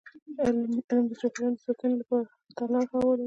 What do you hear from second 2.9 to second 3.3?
هواروي.